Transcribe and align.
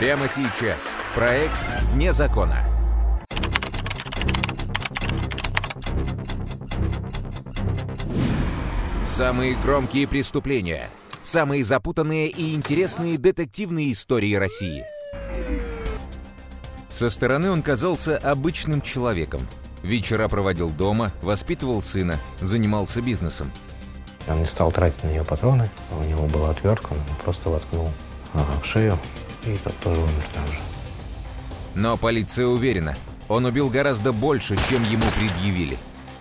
Прямо 0.00 0.28
сейчас. 0.28 0.96
Проект 1.14 1.52
«Вне 1.92 2.14
закона». 2.14 2.64
Самые 9.04 9.56
громкие 9.56 10.08
преступления. 10.08 10.88
Самые 11.20 11.62
запутанные 11.64 12.28
и 12.30 12.54
интересные 12.54 13.18
детективные 13.18 13.92
истории 13.92 14.34
России. 14.36 14.86
Со 16.88 17.10
стороны 17.10 17.50
он 17.50 17.60
казался 17.60 18.16
обычным 18.16 18.80
человеком. 18.80 19.46
Вечера 19.82 20.28
проводил 20.28 20.70
дома, 20.70 21.12
воспитывал 21.20 21.82
сына, 21.82 22.18
занимался 22.40 23.02
бизнесом. 23.02 23.52
Он 24.28 24.40
не 24.40 24.46
стал 24.46 24.72
тратить 24.72 25.04
на 25.04 25.08
нее 25.08 25.26
патроны, 25.26 25.68
у 25.90 26.02
него 26.04 26.26
была 26.26 26.52
отвертка, 26.52 26.94
он 26.94 26.98
просто 27.22 27.50
воткнул 27.50 27.90
в 28.32 28.64
шею, 28.64 28.98
и 29.44 29.56
тот 29.58 29.76
тоже 29.78 30.00
умер 30.00 30.24
там 30.34 30.46
же. 30.46 30.58
Но 31.74 31.96
полиция 31.96 32.46
уверена, 32.46 32.94
он 33.28 33.44
убил 33.44 33.68
гораздо 33.68 34.12
больше, 34.12 34.56
чем 34.68 34.82
ему 34.84 35.04
предъявили. 35.18 35.78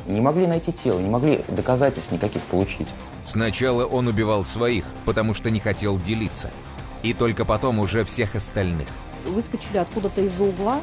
Не 0.07 0.21
могли 0.21 0.47
найти 0.47 0.71
тело, 0.71 0.99
не 0.99 1.09
могли 1.09 1.41
доказательств 1.47 2.11
никаких 2.11 2.41
получить. 2.43 2.87
Сначала 3.25 3.85
он 3.85 4.07
убивал 4.07 4.43
своих, 4.45 4.85
потому 5.05 5.33
что 5.33 5.49
не 5.49 5.59
хотел 5.59 5.99
делиться. 5.99 6.49
И 7.03 7.13
только 7.13 7.45
потом 7.45 7.79
уже 7.79 8.03
всех 8.03 8.35
остальных. 8.35 8.87
Выскочили 9.25 9.77
откуда-то 9.77 10.21
из-за 10.21 10.43
угла, 10.43 10.81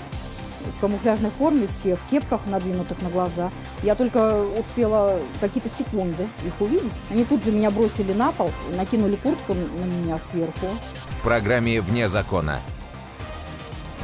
в 0.77 0.81
камуфляжной 0.81 1.31
форме 1.39 1.67
все, 1.67 1.97
в 1.97 2.01
кепках, 2.11 2.41
надвинутых 2.47 3.01
на 3.03 3.09
глаза. 3.11 3.51
Я 3.83 3.95
только 3.95 4.43
успела 4.43 5.19
какие-то 5.41 5.69
секунды 5.77 6.27
их 6.45 6.53
увидеть. 6.61 6.93
Они 7.11 7.25
тут 7.25 7.45
же 7.45 7.53
меня 7.53 7.71
бросили 7.71 8.13
на 8.13 8.33
пол, 8.33 8.51
накинули 8.77 9.17
куртку 9.17 9.55
на 9.55 9.85
меня 9.85 10.19
сверху. 10.19 10.69
В 11.11 11.23
программе 11.23 11.81
«Вне 11.81 12.09
закона». 12.09 12.61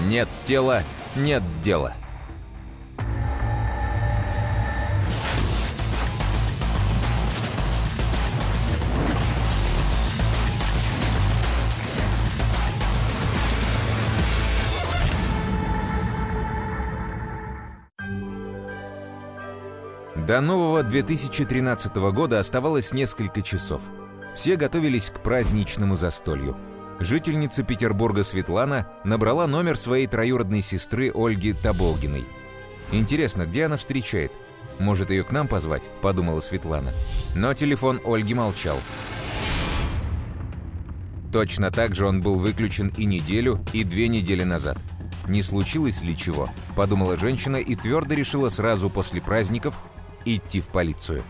Нет 0.06 0.28
тела, 0.44 0.82
нет 1.16 1.42
дела. 1.62 1.94
До 20.26 20.40
нового 20.40 20.84
2013 20.84 21.96
года 21.96 22.38
оставалось 22.38 22.92
несколько 22.92 23.42
часов. 23.42 23.82
Все 24.36 24.54
готовились 24.54 25.10
к 25.10 25.20
праздничному 25.20 25.96
застолью. 25.96 26.56
Жительница 27.00 27.64
Петербурга 27.64 28.22
Светлана 28.22 28.86
набрала 29.02 29.48
номер 29.48 29.76
своей 29.76 30.06
троюродной 30.06 30.62
сестры 30.62 31.10
Ольги 31.12 31.52
Таболгиной. 31.52 32.24
Интересно, 32.92 33.46
где 33.46 33.64
она 33.64 33.76
встречает? 33.76 34.30
Может, 34.78 35.10
ее 35.10 35.24
к 35.24 35.32
нам 35.32 35.48
позвать? 35.48 35.82
Подумала 36.02 36.38
Светлана. 36.38 36.92
Но 37.34 37.52
телефон 37.52 38.00
Ольги 38.04 38.32
молчал. 38.32 38.78
Точно 41.32 41.72
так 41.72 41.96
же 41.96 42.06
он 42.06 42.22
был 42.22 42.36
выключен 42.36 42.94
и 42.96 43.06
неделю, 43.06 43.58
и 43.72 43.82
две 43.82 44.06
недели 44.06 44.44
назад. 44.44 44.78
Не 45.26 45.42
случилось 45.42 46.00
ли 46.00 46.16
чего? 46.16 46.48
Подумала 46.76 47.16
женщина 47.16 47.56
и 47.56 47.74
твердо 47.74 48.14
решила 48.14 48.50
сразу 48.50 48.88
после 48.88 49.20
праздников 49.20 49.78
идти 50.24 50.60
в 50.60 50.68
полицию. 50.68 51.22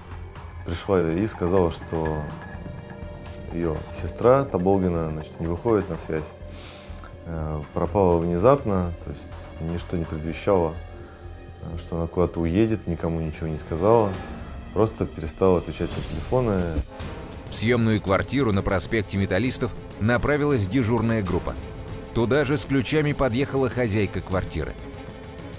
Пришла 0.65 1.01
и 1.01 1.27
сказала, 1.27 1.71
что 1.71 2.23
ее 3.53 3.77
сестра 4.01 4.45
Таболгина 4.45 5.11
значит, 5.11 5.39
не 5.41 5.47
выходит 5.47 5.89
на 5.89 5.99
связь. 5.99 6.25
Э, 7.27 7.61
пропала 7.75 8.19
внезапно, 8.19 8.93
то 9.05 9.11
есть 9.11 9.23
ничто 9.61 9.97
не 9.97 10.05
предвещало, 10.05 10.75
э, 11.63 11.79
что 11.79 11.97
она 11.97 12.07
куда-то 12.07 12.41
уедет, 12.41 12.87
никому 12.87 13.21
ничего 13.21 13.49
не 13.49 13.59
сказала. 13.59 14.13
Просто 14.73 15.07
перестала 15.07 15.59
отвечать 15.59 15.91
на 15.91 16.03
телефоны. 16.03 16.61
В 17.49 17.55
съемную 17.55 18.01
квартиру 18.01 18.53
на 18.53 18.63
проспекте 18.63 19.19
Металлистов 19.19 19.75
направилась 20.01 20.67
дежурная 20.67 21.23
группа. 21.23 21.55
Туда 22.15 22.45
же 22.45 22.57
с 22.57 22.65
ключами 22.65 23.13
подъехала 23.13 23.69
хозяйка 23.69 24.21
квартиры. 24.21 24.75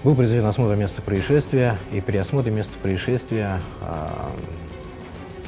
Был 0.04 0.16
произведен 0.16 0.46
осмотр 0.46 0.76
места 0.76 1.02
происшествия, 1.02 1.78
и 1.94 2.02
при 2.02 2.18
осмотре 2.18 2.52
места 2.52 2.74
происшествия 2.82 3.62
э, 3.80 4.30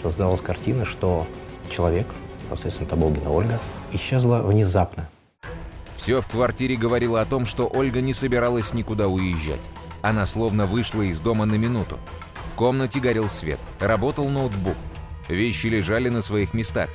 создалась 0.01 0.39
картина, 0.39 0.85
что 0.85 1.27
человек, 1.69 2.07
непосредственно 2.45 2.89
Таболгина 2.89 3.31
Ольга, 3.31 3.59
исчезла 3.91 4.37
внезапно. 4.37 5.09
Все 5.97 6.21
в 6.21 6.29
квартире 6.29 6.77
говорило 6.77 7.19
о 7.19 7.25
том, 7.25 7.45
что 7.45 7.69
Ольга 7.73 7.99
не 7.99 8.13
собиралась 8.13 8.73
никуда 8.73 9.09
уезжать. 9.09 9.59
Она 10.01 10.25
словно 10.25 10.65
вышла 10.65 11.01
из 11.01 11.19
дома 11.19 11.45
на 11.45 11.55
минуту. 11.55 11.97
В 12.53 12.55
комнате 12.55 13.01
горел 13.01 13.27
свет, 13.27 13.59
работал 13.81 14.29
ноутбук. 14.29 14.77
Вещи 15.27 15.67
лежали 15.67 16.07
на 16.07 16.21
своих 16.21 16.53
местах. 16.53 16.89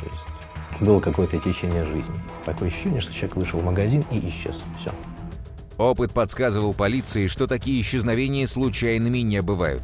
То 0.00 0.06
есть 0.06 0.82
было 0.82 0.98
какое-то 0.98 1.38
течение 1.38 1.84
жизни. 1.84 2.20
Такое 2.44 2.70
ощущение, 2.70 3.00
что 3.00 3.12
человек 3.12 3.36
вышел 3.36 3.60
в 3.60 3.64
магазин 3.64 4.04
и 4.10 4.28
исчез. 4.28 4.56
Все. 4.80 4.90
Опыт 5.78 6.12
подсказывал 6.12 6.74
полиции, 6.74 7.28
что 7.28 7.46
такие 7.46 7.80
исчезновения 7.80 8.48
случайными 8.48 9.18
не 9.18 9.40
бывают. 9.42 9.82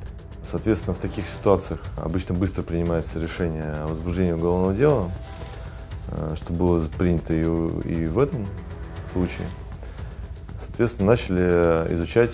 Соответственно, 0.51 0.95
в 0.95 0.99
таких 0.99 1.25
ситуациях 1.39 1.81
обычно 1.97 2.35
быстро 2.35 2.63
принимается 2.63 3.21
решение 3.21 3.63
о 3.63 3.87
возбуждении 3.87 4.33
уголовного 4.33 4.75
дела, 4.75 5.11
э, 6.09 6.35
что 6.37 6.53
было 6.53 6.85
принято 6.99 7.33
и, 7.33 7.43
и 7.43 8.07
в 8.07 8.19
этом 8.19 8.45
случае. 9.13 9.47
Соответственно, 10.67 11.13
начали 11.13 11.95
изучать, 11.95 12.33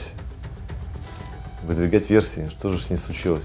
выдвигать 1.63 2.09
версии, 2.09 2.49
что 2.51 2.71
же 2.71 2.81
с 2.81 2.89
ней 2.89 2.97
случилось. 2.97 3.45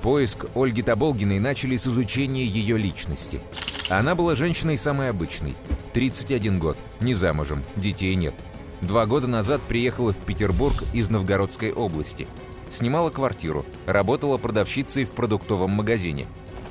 Поиск 0.00 0.46
Ольги 0.54 0.80
Таболгиной 0.80 1.40
начали 1.40 1.76
с 1.76 1.86
изучения 1.86 2.44
ее 2.44 2.78
личности. 2.78 3.42
Она 3.90 4.14
была 4.14 4.34
женщиной 4.34 4.78
самой 4.78 5.10
обычной. 5.10 5.54
31 5.92 6.58
год, 6.58 6.78
не 7.00 7.14
замужем, 7.14 7.62
детей 7.76 8.14
нет. 8.14 8.34
Два 8.82 9.06
года 9.06 9.26
назад 9.26 9.62
приехала 9.62 10.12
в 10.12 10.18
Петербург 10.18 10.84
из 10.92 11.08
Новгородской 11.08 11.72
области. 11.72 12.28
Снимала 12.68 13.08
квартиру, 13.08 13.64
работала 13.86 14.36
продавщицей 14.36 15.04
в 15.06 15.12
продуктовом 15.12 15.70
магазине. 15.70 16.26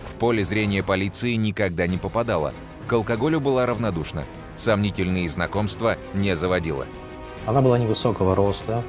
В 0.05 0.13
поле 0.15 0.43
зрения 0.43 0.83
полиции 0.83 1.33
никогда 1.33 1.87
не 1.87 1.97
попадала. 1.97 2.53
К 2.87 2.93
алкоголю 2.93 3.39
была 3.39 3.65
равнодушна. 3.65 4.25
Сомнительные 4.55 5.27
знакомства 5.27 5.97
не 6.13 6.35
заводила. 6.35 6.85
Она 7.47 7.61
была 7.61 7.79
невысокого 7.79 8.35
роста, 8.35 8.83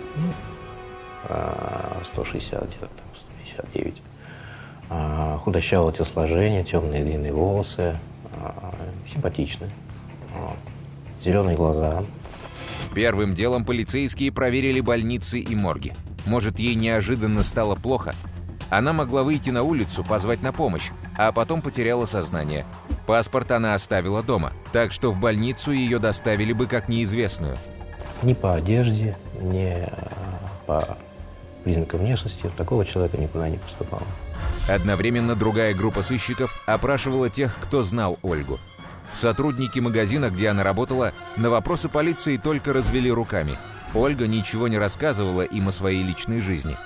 160, 2.12 2.60
ну, 2.60 2.66
где-то 2.66 2.86
там 2.86 3.06
159. 3.14 4.02
А, 4.90 5.38
худощавое 5.38 5.92
телосложение, 5.92 6.64
темные 6.64 7.02
длинные 7.02 7.32
волосы, 7.32 7.98
а, 8.34 8.74
симпатичная. 9.12 9.70
Зеленые 11.24 11.56
глаза, 11.56 12.04
Первым 12.96 13.34
делом 13.34 13.66
полицейские 13.66 14.32
проверили 14.32 14.80
больницы 14.80 15.38
и 15.38 15.54
морги. 15.54 15.92
Может, 16.24 16.58
ей 16.58 16.74
неожиданно 16.74 17.42
стало 17.42 17.74
плохо? 17.74 18.14
Она 18.70 18.94
могла 18.94 19.22
выйти 19.22 19.50
на 19.50 19.64
улицу, 19.64 20.02
позвать 20.02 20.40
на 20.40 20.50
помощь, 20.50 20.88
а 21.14 21.30
потом 21.30 21.60
потеряла 21.60 22.06
сознание. 22.06 22.64
Паспорт 23.06 23.50
она 23.50 23.74
оставила 23.74 24.22
дома, 24.22 24.54
так 24.72 24.92
что 24.92 25.10
в 25.10 25.20
больницу 25.20 25.72
ее 25.72 25.98
доставили 25.98 26.54
бы 26.54 26.66
как 26.66 26.88
неизвестную. 26.88 27.58
Ни 28.22 28.32
по 28.32 28.54
одежде, 28.54 29.14
ни 29.42 29.86
по 30.66 30.96
признакам 31.64 32.00
внешности 32.00 32.50
такого 32.56 32.86
человека 32.86 33.18
никуда 33.18 33.50
не 33.50 33.58
поступало. 33.58 34.06
Одновременно 34.70 35.34
другая 35.34 35.74
группа 35.74 36.00
сыщиков 36.00 36.62
опрашивала 36.66 37.28
тех, 37.28 37.54
кто 37.60 37.82
знал 37.82 38.18
Ольгу. 38.22 38.58
Сотрудники 39.16 39.78
магазина, 39.78 40.28
где 40.28 40.48
она 40.48 40.62
работала, 40.62 41.14
на 41.38 41.48
вопросы 41.48 41.88
полиции 41.88 42.36
только 42.36 42.74
развели 42.74 43.10
руками. 43.10 43.56
Ольга 43.94 44.26
ничего 44.26 44.68
не 44.68 44.76
рассказывала 44.76 45.40
им 45.40 45.68
о 45.68 45.72
своей 45.72 46.02
личной 46.02 46.42
жизни. 46.42 46.76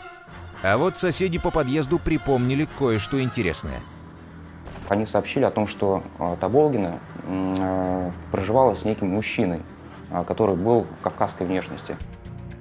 А 0.62 0.78
вот 0.78 0.96
соседи 0.96 1.40
по 1.40 1.50
подъезду 1.50 1.98
припомнили 1.98 2.68
кое-что 2.78 3.20
интересное. 3.20 3.80
Они 4.88 5.06
сообщили 5.06 5.42
о 5.42 5.50
том, 5.50 5.66
что 5.66 6.04
э, 6.20 6.36
Таболгина 6.40 7.00
э, 7.24 8.10
проживала 8.30 8.76
с 8.76 8.84
неким 8.84 9.08
мужчиной, 9.08 9.62
э, 10.12 10.22
который 10.24 10.54
был 10.54 10.86
кавказской 11.02 11.48
внешности. 11.48 11.96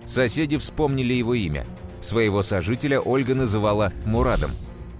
Соседи 0.03 0.57
вспомнили 0.57 1.13
его 1.13 1.35
имя. 1.35 1.63
Своего 2.01 2.41
сожителя 2.41 2.99
Ольга 2.99 3.35
называла 3.35 3.93
Мурадом. 4.05 4.49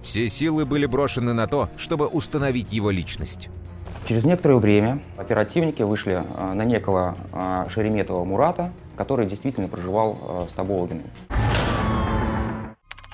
Все 0.00 0.28
силы 0.28 0.64
были 0.64 0.86
брошены 0.86 1.32
на 1.32 1.48
то, 1.48 1.68
чтобы 1.76 2.06
установить 2.06 2.72
его 2.72 2.90
личность. 2.90 3.48
Через 4.06 4.24
некоторое 4.24 4.56
время 4.56 5.00
оперативники 5.16 5.82
вышли 5.82 6.22
э, 6.22 6.52
на 6.52 6.64
некого 6.64 7.16
э, 7.32 7.66
Шереметова 7.70 8.24
Мурата, 8.24 8.72
который 8.96 9.26
действительно 9.26 9.68
проживал 9.68 10.18
э, 10.46 10.50
с 10.50 10.52
Табологиной. 10.52 11.04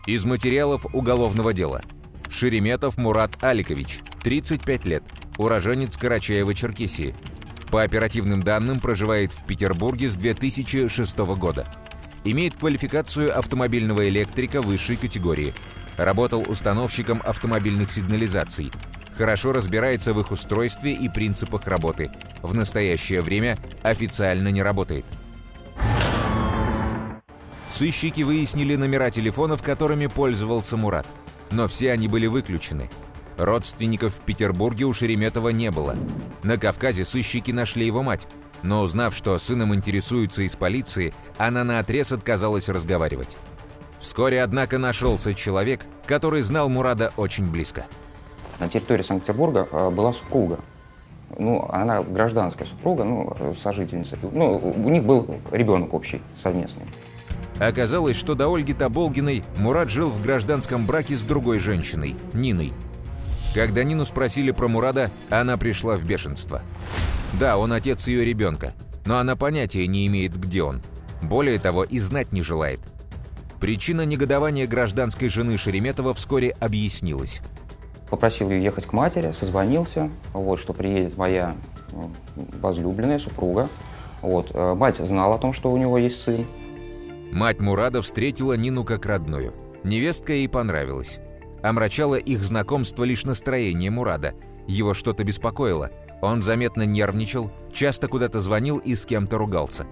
Из 0.07 0.25
материалов 0.25 0.87
уголовного 0.95 1.53
дела. 1.53 1.83
Шереметов 2.31 2.97
Мурат 2.97 3.43
Аликович, 3.43 4.01
35 4.23 4.87
лет, 4.87 5.03
уроженец 5.37 5.99
Карачаева-Черкесии. 5.99 7.15
По 7.71 7.83
оперативным 7.83 8.43
данным, 8.43 8.81
проживает 8.81 9.33
в 9.33 9.45
Петербурге 9.45 10.09
с 10.09 10.15
2006 10.15 11.19
года. 11.19 11.67
Имеет 12.25 12.57
квалификацию 12.57 13.37
автомобильного 13.37 14.09
электрика 14.09 14.63
высшей 14.63 14.97
категории. 14.97 15.55
Работал 15.97 16.45
установщиком 16.49 17.23
автомобильных 17.25 17.93
сигнализаций. 17.93 18.71
Хорошо 19.17 19.53
разбирается 19.53 20.13
в 20.13 20.21
их 20.21 20.31
устройстве 20.31 20.93
и 20.93 21.09
принципах 21.09 21.67
работы. 21.67 22.11
В 22.43 22.55
настоящее 22.55 23.23
время 23.23 23.59
официально 23.83 24.49
не 24.49 24.63
работает. 24.63 25.07
Сыщики 27.71 28.23
выяснили 28.23 28.77
номера 28.77 29.11
телефонов, 29.11 29.63
которыми 29.63 30.07
пользовался 30.07 30.77
Мурат. 30.77 31.07
Но 31.51 31.67
все 31.67 31.93
они 31.93 32.09
были 32.09 32.27
выключены. 32.27 32.91
Родственников 33.39 34.15
в 34.15 34.21
Петербурге 34.21 34.85
у 34.85 34.93
Шереметова 34.93 35.51
не 35.51 35.71
было. 35.71 35.97
На 36.43 36.59
Кавказе 36.59 37.05
сыщики 37.05 37.51
нашли 37.51 37.87
его 37.87 38.03
мать, 38.03 38.27
но 38.63 38.83
узнав, 38.83 39.15
что 39.15 39.37
сыном 39.39 39.75
интересуются 39.75 40.43
из 40.43 40.57
полиции, 40.57 41.13
она 41.37 41.65
наотрез 41.65 42.13
отказалась 42.13 42.69
разговаривать. 42.69 43.37
Вскоре, 43.99 44.43
однако, 44.43 44.79
нашелся 44.79 45.35
человек, 45.35 45.83
который 46.07 46.43
знал 46.43 46.69
Мурада 46.69 47.13
очень 47.17 47.51
близко. 47.51 47.87
На 48.59 48.69
территории 48.69 49.03
Санкт-Петербурга 49.03 49.69
э, 49.71 49.91
была 49.91 50.13
супруга. 50.13 50.59
Ну, 51.39 51.69
она 51.71 52.03
гражданская 52.03 52.67
супруга, 52.67 53.05
ну, 53.05 53.35
сожительница. 53.63 54.17
Ну, 54.23 54.57
у 54.57 54.89
них 54.89 55.05
был 55.05 55.27
ребенок 55.51 55.93
общий, 55.93 56.23
совместный. 56.37 56.85
Оказалось, 57.59 58.17
что 58.17 58.35
до 58.35 58.55
Ольги 58.55 58.75
Таболгиной 58.75 59.43
Мурат 59.57 59.91
жил 59.91 60.11
в 60.11 60.23
гражданском 60.23 60.87
браке 60.87 61.17
с 61.17 61.23
другой 61.23 61.59
женщиной, 61.59 62.15
Ниной. 62.33 62.73
Когда 63.55 63.83
Нину 63.83 64.05
спросили 64.05 64.51
про 64.51 64.69
Мурада, 64.69 65.11
она 65.31 65.57
пришла 65.57 65.97
в 65.97 66.05
бешенство. 66.05 66.61
Да, 67.41 67.57
он 67.57 67.73
отец 67.73 68.07
ее 68.07 68.25
ребенка, 68.25 68.75
но 69.07 69.19
она 69.19 69.37
понятия 69.37 69.87
не 69.87 70.07
имеет, 70.07 70.39
где 70.39 70.63
он. 70.63 70.83
Более 71.23 71.59
того, 71.59 71.85
и 71.85 71.99
знать 71.99 72.33
не 72.33 72.43
желает. 72.43 72.81
Причина 73.61 74.05
негодования 74.05 74.67
гражданской 74.67 75.29
жены 75.29 75.57
Шереметова 75.57 76.13
вскоре 76.13 76.51
объяснилась. 76.61 77.41
Попросил 78.11 78.51
ее 78.51 78.63
ехать 78.63 78.87
к 78.87 78.93
матери, 78.93 79.33
созвонился, 79.33 80.11
вот, 80.33 80.61
что 80.61 80.73
приедет 80.73 81.17
моя 81.17 81.55
возлюбленная 82.61 83.19
супруга. 83.19 83.69
Вот. 84.23 84.51
Э, 84.55 84.75
мать 84.75 84.97
знала 84.97 85.37
о 85.37 85.39
том, 85.39 85.53
что 85.53 85.71
у 85.71 85.77
него 85.77 85.99
есть 85.99 86.23
сын. 86.23 86.47
Мать 87.33 87.61
Мурада 87.61 88.03
встретила 88.03 88.55
Нину 88.55 88.85
как 88.85 89.07
родную. 89.07 89.53
Невестка 89.83 90.33
ей 90.33 90.49
понравилась. 90.49 91.19
Омрачало 91.63 92.17
их 92.17 92.43
знакомство 92.43 93.05
лишь 93.05 93.25
настроение 93.25 93.91
Мурада. 93.91 94.35
Его 94.67 94.95
что-то 94.95 95.25
беспокоило. 95.25 95.91
Он 96.23 96.41
заметно 96.41 96.83
нервничал, 96.83 97.51
часто 97.73 98.09
куда-то 98.09 98.41
звонил 98.41 98.79
и 98.79 98.95
с 98.95 99.05
кем-то 99.05 99.39
ругался. 99.39 99.87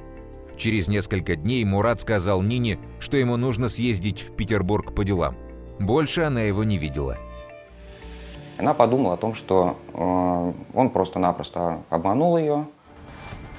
Через 0.56 0.88
несколько 0.88 1.36
дней 1.36 1.64
Мурат 1.64 2.00
сказал 2.00 2.42
Нине, 2.42 2.78
что 2.98 3.16
ему 3.16 3.36
нужно 3.36 3.68
съездить 3.68 4.22
в 4.22 4.34
Петербург 4.34 4.94
по 4.94 5.04
делам. 5.04 5.36
Больше 5.80 6.22
она 6.22 6.42
его 6.42 6.64
не 6.64 6.78
видела. 6.78 7.18
Она 8.58 8.74
подумала 8.74 9.14
о 9.14 9.16
том, 9.16 9.34
что 9.34 9.76
э, 9.92 10.52
он 10.74 10.90
просто-напросто 10.90 11.82
обманул 11.90 12.38
ее. 12.38 12.66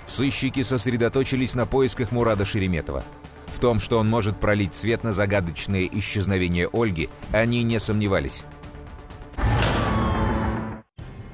Сыщики 0.08 0.64
сосредоточились 0.64 1.56
на 1.56 1.66
поисках 1.66 2.12
Мурада 2.12 2.46
Шереметова. 2.46 3.04
В 3.48 3.60
том, 3.60 3.80
что 3.80 4.00
он 4.00 4.10
может 4.10 4.40
пролить 4.40 4.76
свет 4.76 5.04
на 5.04 5.12
загадочное 5.12 5.88
исчезновение 5.92 6.70
Ольги, 6.72 7.10
они 7.32 7.64
не 7.64 7.80
сомневались. 7.80 8.44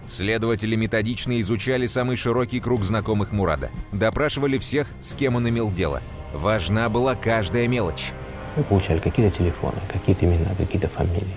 Следователи 0.06 0.76
методично 0.76 1.40
изучали 1.40 1.88
самый 1.88 2.18
широкий 2.18 2.60
круг 2.60 2.84
знакомых 2.84 3.32
Мурада. 3.32 3.72
Допрашивали 3.94 4.58
всех, 4.58 4.88
с 5.00 5.14
кем 5.14 5.36
он 5.36 5.48
имел 5.48 5.72
дело. 5.72 6.02
Важна 6.34 6.90
была 6.90 7.16
каждая 7.16 7.68
мелочь. 7.68 8.12
Мы 8.58 8.64
получали 8.64 9.00
какие-то 9.00 9.38
телефоны, 9.38 9.78
какие-то 9.92 10.26
имена, 10.26 10.54
какие-то 10.58 10.90
фамилии. 10.90 11.34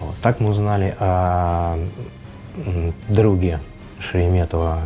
Вот. 0.00 0.14
Так 0.22 0.40
мы 0.40 0.50
узнали 0.50 0.96
о 0.98 1.78
друге 3.08 3.60
Шереметова 3.98 4.80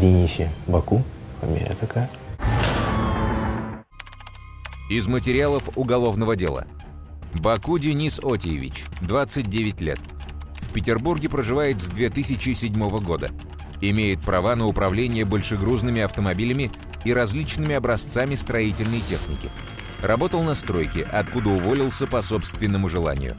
Денисе 0.00 0.50
Баку, 0.66 1.02
фамилия 1.40 1.74
такая. 1.78 2.08
Из 4.88 5.06
материалов 5.08 5.68
уголовного 5.76 6.36
дела. 6.36 6.66
Баку 7.34 7.78
Денис 7.78 8.18
Отиевич, 8.22 8.84
29 9.02 9.80
лет. 9.80 9.98
В 10.60 10.72
Петербурге 10.72 11.28
проживает 11.28 11.82
с 11.82 11.88
2007 11.88 12.88
года. 13.00 13.30
Имеет 13.80 14.22
права 14.22 14.56
на 14.56 14.66
управление 14.66 15.24
большегрузными 15.24 16.00
автомобилями 16.00 16.70
и 17.04 17.12
различными 17.12 17.74
образцами 17.74 18.36
строительной 18.36 19.00
техники. 19.00 19.50
Работал 20.02 20.42
на 20.42 20.54
стройке, 20.54 21.02
откуда 21.02 21.50
уволился 21.50 22.06
по 22.06 22.20
собственному 22.20 22.88
желанию. 22.88 23.36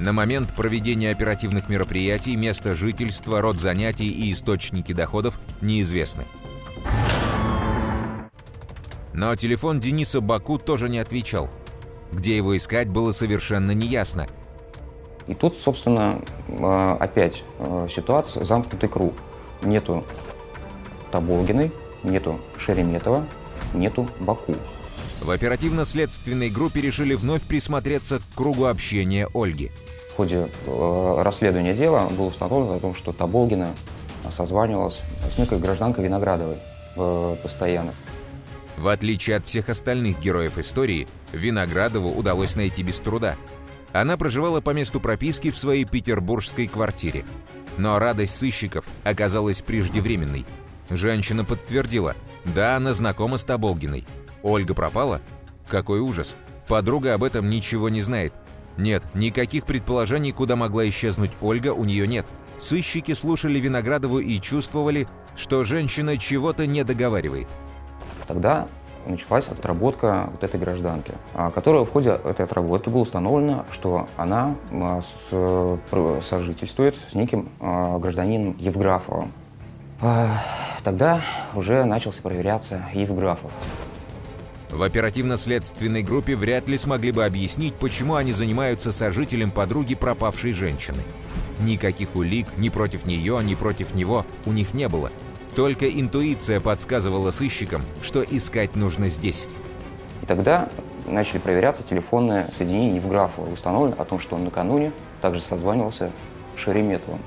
На 0.00 0.14
момент 0.14 0.56
проведения 0.56 1.10
оперативных 1.10 1.68
мероприятий 1.68 2.34
место 2.34 2.72
жительства, 2.72 3.42
род 3.42 3.58
занятий 3.58 4.08
и 4.08 4.32
источники 4.32 4.94
доходов 4.94 5.38
неизвестны. 5.60 6.24
Но 9.12 9.36
телефон 9.36 9.78
Дениса 9.78 10.22
Баку 10.22 10.56
тоже 10.56 10.88
не 10.88 10.98
отвечал. 10.98 11.50
Где 12.12 12.34
его 12.34 12.56
искать, 12.56 12.88
было 12.88 13.12
совершенно 13.12 13.72
неясно. 13.72 14.26
И 15.26 15.34
тут, 15.34 15.58
собственно, 15.58 16.22
э, 16.48 16.96
опять 16.98 17.42
э, 17.58 17.86
ситуация, 17.90 18.46
замкнутый 18.46 18.88
круг. 18.88 19.12
Нету 19.60 20.02
Таболгиной, 21.12 21.72
нету 22.02 22.40
Шереметова, 22.56 23.26
нету 23.74 24.08
Баку. 24.18 24.54
В 25.20 25.30
оперативно-следственной 25.30 26.48
группе 26.48 26.80
решили 26.80 27.14
вновь 27.14 27.42
присмотреться 27.42 28.18
к 28.18 28.34
кругу 28.34 28.66
общения 28.66 29.28
Ольги. 29.34 29.70
В 30.12 30.16
ходе 30.16 30.48
э, 30.66 31.22
расследования 31.22 31.74
дела 31.74 32.08
было 32.08 32.26
установлено 32.26 32.74
о 32.74 32.80
том, 32.80 32.94
что 32.94 33.12
Таболгина 33.12 33.74
созванивалась 34.30 35.00
с 35.34 35.38
некой 35.38 35.58
гражданкой 35.58 36.04
Виноградовой 36.04 36.58
постоянно. 37.42 37.92
В 38.76 38.88
отличие 38.88 39.36
от 39.36 39.46
всех 39.46 39.68
остальных 39.68 40.20
героев 40.20 40.58
истории, 40.58 41.06
Виноградову 41.32 42.10
удалось 42.10 42.56
найти 42.56 42.82
без 42.82 42.98
труда. 42.98 43.36
Она 43.92 44.16
проживала 44.16 44.60
по 44.60 44.70
месту 44.70 45.00
прописки 45.00 45.50
в 45.50 45.58
своей 45.58 45.84
петербургской 45.84 46.66
квартире. 46.66 47.24
Но 47.76 47.98
радость 47.98 48.38
сыщиков 48.38 48.86
оказалась 49.04 49.62
преждевременной. 49.62 50.46
Женщина 50.88 51.44
подтвердила, 51.44 52.14
да, 52.44 52.76
она 52.76 52.94
знакома 52.94 53.36
с 53.36 53.44
Тоболгиной. 53.44 54.04
Ольга 54.42 54.74
пропала? 54.74 55.20
Какой 55.68 56.00
ужас. 56.00 56.36
Подруга 56.68 57.14
об 57.14 57.24
этом 57.24 57.50
ничего 57.50 57.88
не 57.88 58.02
знает. 58.02 58.32
Нет, 58.76 59.02
никаких 59.14 59.64
предположений, 59.66 60.32
куда 60.32 60.56
могла 60.56 60.88
исчезнуть 60.88 61.32
Ольга, 61.40 61.72
у 61.72 61.84
нее 61.84 62.06
нет. 62.06 62.26
Сыщики 62.58 63.14
слушали 63.14 63.58
Виноградову 63.58 64.18
и 64.20 64.38
чувствовали, 64.40 65.08
что 65.36 65.64
женщина 65.64 66.18
чего-то 66.18 66.66
не 66.66 66.84
договаривает. 66.84 67.48
Тогда 68.26 68.68
началась 69.06 69.48
отработка 69.48 70.28
вот 70.30 70.44
этой 70.44 70.60
гражданки, 70.60 71.14
а, 71.34 71.50
которая 71.50 71.84
в 71.84 71.90
ходе 71.90 72.10
этой 72.10 72.44
отработки 72.44 72.88
было 72.88 73.02
установлено, 73.02 73.64
что 73.72 74.08
она 74.16 74.54
а, 74.70 75.00
сожительствует 76.22 76.96
с 77.10 77.14
неким 77.14 77.48
а, 77.60 77.98
гражданином 77.98 78.56
Евграфовым. 78.58 79.32
Тогда 80.82 81.20
уже 81.54 81.84
начался 81.84 82.22
проверяться 82.22 82.86
Евграфов. 82.94 83.50
В 84.70 84.82
оперативно-следственной 84.82 86.02
группе 86.02 86.36
вряд 86.36 86.68
ли 86.68 86.78
смогли 86.78 87.12
бы 87.12 87.24
объяснить, 87.24 87.74
почему 87.74 88.14
они 88.14 88.32
занимаются 88.32 88.92
сожителем 88.92 89.50
подруги 89.50 89.94
пропавшей 89.94 90.52
женщины. 90.52 91.02
Никаких 91.58 92.14
улик 92.16 92.46
ни 92.56 92.68
против 92.68 93.06
нее, 93.06 93.40
ни 93.42 93.54
против 93.54 93.94
него 93.94 94.24
у 94.46 94.52
них 94.52 94.74
не 94.74 94.88
было– 94.88 95.10
только 95.54 95.90
интуиция 95.90 96.60
подсказывала 96.60 97.32
сыщикам, 97.32 97.82
что 98.02 98.22
искать 98.22 98.76
нужно 98.76 99.08
здесь. 99.08 99.48
И 100.22 100.26
тогда 100.26 100.68
начали 101.06 101.38
проверяться 101.38 101.82
телефонные 101.82 102.44
соединения 102.44 102.96
Евграфова. 102.96 103.50
Установлено 103.50 103.96
о 104.00 104.04
том, 104.04 104.20
что 104.20 104.36
он 104.36 104.44
накануне 104.44 104.92
также 105.20 105.40
созванивался 105.40 106.12
с 106.56 106.60
Шереметовым. 106.60 107.20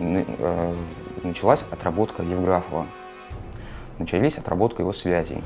Э, 0.00 0.74
началась 1.22 1.64
отработка 1.70 2.22
Евграфова. 2.22 2.86
Начались 3.98 4.36
отработка 4.36 4.82
его 4.82 4.92
связей. 4.92 5.42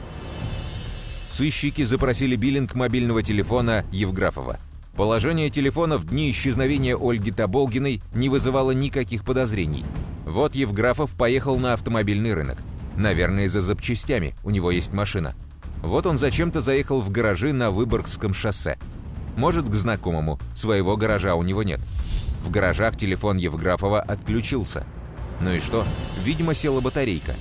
Сыщики 1.28 1.82
запросили 1.82 2.36
биллинг 2.36 2.74
мобильного 2.74 3.22
телефона 3.22 3.84
Евграфова. 3.92 4.58
Положение 4.96 5.50
телефона 5.50 5.96
в 5.96 6.06
дни 6.06 6.30
исчезновения 6.30 6.96
Ольги 6.96 7.30
Таболгиной 7.30 8.02
не 8.14 8.28
вызывало 8.28 8.72
никаких 8.72 9.24
подозрений. 9.24 9.84
Вот 10.26 10.54
Евграфов 10.54 11.12
поехал 11.12 11.58
на 11.58 11.74
автомобильный 11.74 12.34
рынок. 12.34 12.58
Наверное, 12.96 13.48
за 13.48 13.60
запчастями, 13.60 14.34
у 14.42 14.50
него 14.50 14.70
есть 14.70 14.92
машина. 14.92 15.34
Вот 15.82 16.06
он 16.06 16.18
зачем-то 16.18 16.60
заехал 16.60 17.00
в 17.00 17.10
гаражи 17.10 17.52
на 17.52 17.70
Выборгском 17.70 18.34
шоссе. 18.34 18.76
Может, 19.36 19.68
к 19.68 19.74
знакомому, 19.74 20.40
своего 20.56 20.96
гаража 20.96 21.36
у 21.36 21.44
него 21.44 21.62
нет. 21.62 21.80
В 22.42 22.50
гаражах 22.50 22.96
телефон 22.96 23.36
Евграфова 23.36 24.00
отключился. 24.00 24.84
Ну 25.40 25.52
и 25.52 25.60
что? 25.60 25.86
Видимо, 26.24 26.54
села 26.54 26.80
батарейка. 26.80 27.36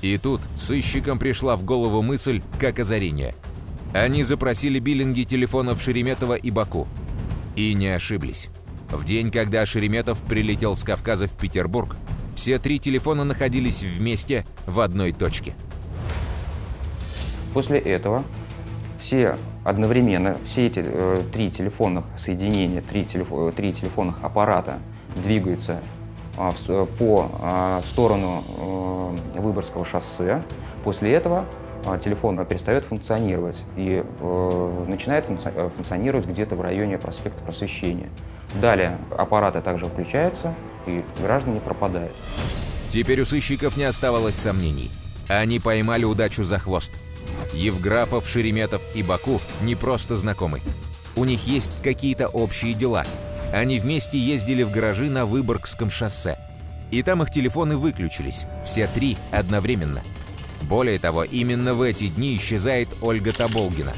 И 0.00 0.16
тут 0.16 0.40
сыщикам 0.56 1.18
пришла 1.18 1.56
в 1.56 1.64
голову 1.64 2.02
мысль, 2.02 2.42
как 2.60 2.78
озарение. 2.78 3.34
Они 3.92 4.22
запросили 4.22 4.78
биллинги 4.78 5.22
телефонов 5.22 5.82
Шереметова 5.82 6.34
и 6.34 6.50
Баку. 6.50 6.86
И 7.56 7.74
не 7.74 7.88
ошиблись. 7.88 8.48
В 8.90 9.04
день, 9.04 9.30
когда 9.30 9.66
Шереметов 9.66 10.22
прилетел 10.22 10.76
с 10.76 10.84
Кавказа 10.84 11.26
в 11.26 11.36
Петербург, 11.36 11.96
все 12.34 12.58
три 12.58 12.78
телефона 12.78 13.24
находились 13.24 13.82
вместе 13.82 14.46
в 14.66 14.80
одной 14.80 15.12
точке. 15.12 15.54
После 17.52 17.78
этого 17.78 18.24
все 19.00 19.36
одновременно, 19.64 20.36
все 20.46 20.66
эти 20.66 20.80
э, 20.84 21.22
три 21.32 21.50
телефонных 21.50 22.04
соединения, 22.16 22.80
три, 22.80 23.04
телефо, 23.04 23.50
три 23.50 23.72
телефонных 23.72 24.22
аппарата 24.22 24.78
двигаются 25.16 25.80
э, 25.82 25.97
по 26.98 27.30
а, 27.40 27.80
в 27.80 27.86
сторону 27.86 28.44
э, 29.34 29.40
Выборгского 29.40 29.84
шоссе. 29.84 30.42
После 30.84 31.12
этого 31.12 31.44
а, 31.84 31.98
телефон 31.98 32.44
перестает 32.46 32.84
функционировать 32.84 33.56
и 33.76 34.04
э, 34.20 34.84
начинает 34.86 35.26
функци- 35.26 35.70
функционировать 35.74 36.26
где-то 36.26 36.54
в 36.54 36.60
районе 36.60 36.98
проспекта 36.98 37.42
Просвещения. 37.42 38.08
Далее 38.60 38.98
аппараты 39.16 39.60
также 39.60 39.86
включаются, 39.86 40.54
и 40.86 41.04
граждане 41.20 41.60
пропадают. 41.60 42.12
Теперь 42.88 43.20
у 43.20 43.26
сыщиков 43.26 43.76
не 43.76 43.84
оставалось 43.84 44.34
сомнений. 44.34 44.90
Они 45.28 45.60
поймали 45.60 46.04
удачу 46.04 46.44
за 46.44 46.58
хвост. 46.58 46.92
Евграфов, 47.52 48.26
Шереметов 48.26 48.82
и 48.94 49.02
Баку 49.02 49.40
не 49.60 49.74
просто 49.74 50.16
знакомы. 50.16 50.60
У 51.16 51.24
них 51.24 51.46
есть 51.46 51.72
какие-то 51.82 52.28
общие 52.28 52.74
дела. 52.74 53.04
Они 53.52 53.80
вместе 53.80 54.18
ездили 54.18 54.62
в 54.62 54.70
гаражи 54.70 55.10
на 55.10 55.24
Выборгском 55.24 55.90
шоссе. 55.90 56.38
И 56.90 57.02
там 57.02 57.22
их 57.22 57.30
телефоны 57.30 57.76
выключились. 57.76 58.44
Все 58.64 58.86
три 58.86 59.16
одновременно. 59.30 60.02
Более 60.62 60.98
того, 60.98 61.24
именно 61.24 61.74
в 61.74 61.82
эти 61.82 62.08
дни 62.08 62.36
исчезает 62.36 62.88
Ольга 63.00 63.32
Таболгина. 63.32 63.92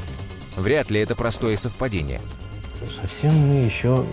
Вряд 0.55 0.89
ли 0.89 0.99
это 0.99 1.15
простое 1.15 1.55
совпадение. 1.57 2.21
Совсем 3.01 3.33
мы 3.33 3.63
еще 3.63 4.05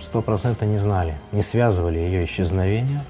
стопроцентно 0.00 0.64
не 0.64 0.78
знали, 0.78 1.14
не 1.32 1.42
связывали 1.42 1.98
ее 1.98 2.24
исчезновение 2.24 3.04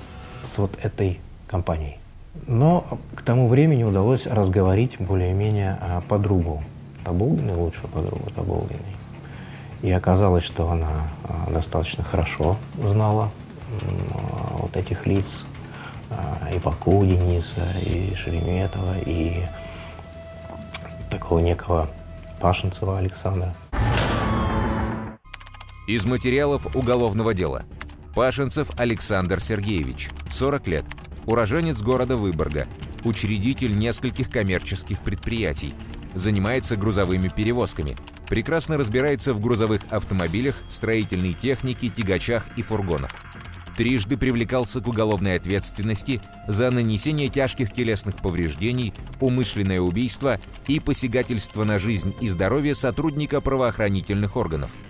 с 0.52 0.59
вот 0.59 0.73
этой 0.83 1.21
компанией. 1.47 1.99
Но 2.47 2.99
к 3.14 3.23
тому 3.23 3.49
времени 3.49 3.85
удалось 3.85 4.26
разговорить 4.26 4.97
более-менее 4.99 5.78
а, 5.80 6.00
подругу 6.02 6.62
Таболгиной, 7.04 7.54
лучшую 7.54 7.88
подругу 7.88 8.30
Таболгиной. 8.30 8.96
И 9.83 9.90
оказалось, 9.90 10.45
что 10.45 10.71
она 10.71 11.09
а, 11.25 11.50
достаточно 11.50 12.02
хорошо 12.02 12.56
знала 12.83 13.30
вот 14.52 14.76
этих 14.76 15.06
лиц, 15.06 15.45
и 16.52 16.59
Баку 16.59 17.04
Дениса, 17.04 17.66
и 17.85 18.14
Шереметова, 18.14 18.99
и 19.04 19.42
такого 21.11 21.40
некого 21.40 21.90
Пашинцева 22.40 22.99
Александра. 22.99 23.54
Из 25.87 26.04
материалов 26.04 26.75
уголовного 26.75 27.35
дела. 27.35 27.62
Пашинцев 28.14 28.71
Александр 28.78 29.40
Сергеевич, 29.40 30.11
40 30.30 30.66
лет, 30.68 30.85
уроженец 31.26 31.83
города 31.83 32.16
Выборга, 32.16 32.66
учредитель 33.04 33.76
нескольких 33.76 34.30
коммерческих 34.30 35.00
предприятий, 35.00 35.75
занимается 36.14 36.76
грузовыми 36.76 37.28
перевозками, 37.28 37.97
прекрасно 38.28 38.76
разбирается 38.76 39.33
в 39.33 39.40
грузовых 39.40 39.83
автомобилях, 39.90 40.56
строительной 40.68 41.35
технике, 41.35 41.88
тягачах 41.88 42.45
и 42.56 42.62
фургонах. 42.62 43.11
Трижды 43.76 44.16
привлекался 44.16 44.80
к 44.80 44.88
уголовной 44.88 45.37
ответственности 45.37 46.23
за 46.49 46.71
нанесение 46.71 47.28
тяжких 47.28 47.73
телесных 47.73 48.16
повреждений, 48.16 48.95
умышленное 49.21 49.80
убийство 49.80 50.40
и 50.66 50.80
посягательство 50.80 51.64
на 51.64 51.78
жизнь 51.78 52.14
и 52.21 52.28
здоровье 52.28 52.75
сотрудника 52.75 53.40
правоохранительных 53.40 54.37
органов– 54.37 54.71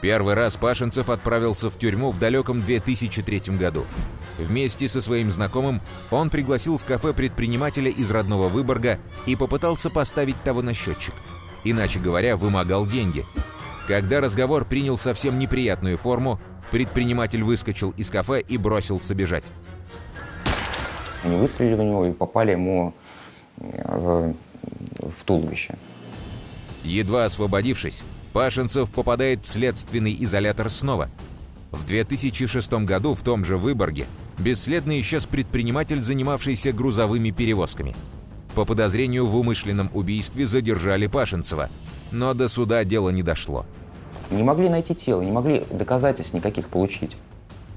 Первый 0.00 0.34
раз 0.34 0.56
Пашинцев 0.56 1.10
отправился 1.10 1.70
в 1.70 1.78
тюрьму 1.78 2.10
в 2.10 2.18
далеком 2.18 2.62
2003 2.62 3.56
году. 3.56 3.84
Вместе 4.38 4.88
со 4.88 5.00
своим 5.00 5.28
знакомым 5.30 5.80
он 6.10 6.30
пригласил 6.30 6.78
в 6.78 6.84
кафе 6.84 7.12
предпринимателя 7.12 7.90
из 7.90 8.10
родного 8.10 8.48
Выборга 8.48 9.00
и 9.26 9.34
попытался 9.34 9.90
поставить 9.90 10.40
того 10.42 10.62
на 10.62 10.72
счетчик. 10.72 11.14
Иначе 11.64 11.98
говоря, 11.98 12.36
вымогал 12.36 12.86
деньги. 12.86 13.24
Когда 13.86 14.20
разговор 14.20 14.64
принял 14.64 14.98
совсем 14.98 15.38
неприятную 15.38 15.96
форму, 15.96 16.38
предприниматель 16.70 17.42
выскочил 17.42 17.90
из 17.96 18.10
кафе 18.10 18.40
и 18.40 18.56
бросился 18.56 19.14
бежать. 19.14 19.44
Они 21.24 21.36
выстрелили 21.36 21.74
в 21.74 21.82
него 21.82 22.06
и 22.06 22.12
попали 22.12 22.52
ему 22.52 22.94
в, 23.56 24.34
в 25.00 25.24
туловище. 25.24 25.76
Едва 26.84 27.24
освободившись, 27.24 28.02
Пашинцев 28.32 28.90
попадает 28.90 29.44
в 29.44 29.48
следственный 29.48 30.16
изолятор 30.20 30.70
снова. 30.70 31.10
В 31.70 31.84
2006 31.84 32.72
году 32.84 33.14
в 33.14 33.22
том 33.22 33.44
же 33.44 33.56
Выборге 33.56 34.06
бесследно 34.38 34.98
исчез 35.00 35.26
предприниматель, 35.26 36.00
занимавшийся 36.00 36.72
грузовыми 36.72 37.30
перевозками. 37.30 37.94
По 38.54 38.64
подозрению 38.64 39.26
в 39.26 39.36
умышленном 39.36 39.90
убийстве 39.94 40.46
задержали 40.46 41.06
Пашинцева, 41.06 41.68
но 42.10 42.34
до 42.34 42.48
суда 42.48 42.84
дело 42.84 43.10
не 43.10 43.22
дошло. 43.22 43.66
Не 44.30 44.42
могли 44.42 44.68
найти 44.68 44.94
тело, 44.94 45.22
не 45.22 45.30
могли 45.30 45.64
доказательств 45.70 46.34
никаких 46.34 46.68
получить. 46.68 47.16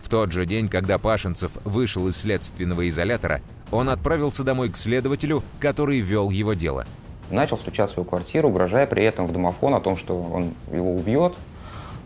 В 0.02 0.10
тот 0.10 0.32
же 0.32 0.46
день, 0.46 0.68
когда 0.68 0.98
Пашинцев 0.98 1.58
вышел 1.64 2.08
из 2.08 2.18
следственного 2.18 2.90
изолятора, 2.90 3.42
он 3.72 3.90
отправился 3.90 4.44
домой 4.44 4.70
к 4.70 4.78
следователю, 4.78 5.44
который 5.60 6.00
вел 6.00 6.30
его 6.30 6.54
дело– 6.54 6.86
начал 7.32 7.58
стучать 7.58 7.90
в 7.90 7.94
свою 7.94 8.06
квартиру, 8.06 8.50
угрожая 8.50 8.86
при 8.86 9.04
этом 9.04 9.28
в 9.28 9.32
домофон 9.32 9.74
о 9.74 9.80
том, 9.80 9.98
что 9.98 10.20
он 10.20 10.54
его 10.72 10.96
убьет, 10.96 11.36